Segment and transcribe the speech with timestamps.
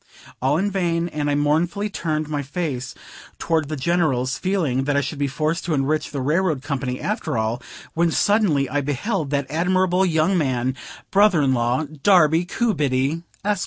[0.41, 2.95] All in vain: and I mournfully turned my face
[3.37, 7.37] toward the General's, feeling that I should be forced to enrich the railroad company after
[7.37, 7.61] all;
[7.93, 10.75] when, suddenly, I beheld that admirable young man,
[11.11, 13.59] brother in law Darby Coobiddy, Esq.